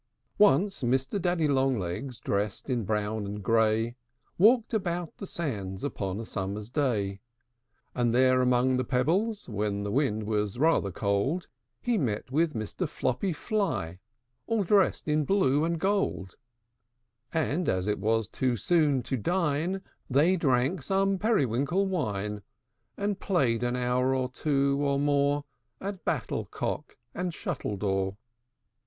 I. 0.01 0.41
Once 0.41 0.81
Mr. 0.81 1.21
Daddy 1.21 1.47
Long 1.47 1.77
legs, 1.77 2.19
Dressed 2.19 2.71
in 2.71 2.85
brown 2.85 3.23
and 3.27 3.43
gray, 3.43 3.97
Walked 4.39 4.73
about 4.73 5.09
upon 5.09 5.13
the 5.19 5.27
sands 5.27 5.83
Upon 5.83 6.19
a 6.19 6.25
summer's 6.25 6.71
day: 6.71 7.19
And 7.93 8.11
there 8.11 8.41
among 8.41 8.77
the 8.77 8.83
pebbles, 8.83 9.47
When 9.47 9.83
the 9.83 9.91
wind 9.91 10.23
was 10.23 10.57
rather 10.57 10.89
cold, 10.89 11.47
He 11.83 11.99
met 11.99 12.31
with 12.31 12.55
Mr. 12.55 12.89
Floppy 12.89 13.31
Fly, 13.31 13.99
All 14.47 14.63
dressed 14.63 15.07
in 15.07 15.23
blue 15.23 15.63
and 15.63 15.79
gold; 15.79 16.35
And, 17.31 17.69
as 17.69 17.85
it 17.87 17.99
was 17.99 18.27
too 18.27 18.57
soon 18.57 19.03
to 19.03 19.17
dine, 19.17 19.83
They 20.09 20.35
drank 20.35 20.81
some 20.81 21.19
periwinkle 21.19 21.85
wine, 21.85 22.41
And 22.97 23.19
played 23.19 23.61
an 23.61 23.75
hour 23.75 24.15
or 24.15 24.29
two, 24.29 24.79
or 24.81 24.99
more, 24.99 25.45
At 25.79 26.03
battlecock 26.03 26.97
and 27.13 27.31
shuttledore. 27.35 28.17